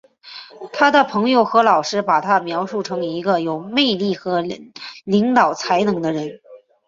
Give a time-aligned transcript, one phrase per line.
[0.73, 4.41] 他的朋友和老师把他描述成一个有魅力的和
[5.03, 6.41] 领导才能的人。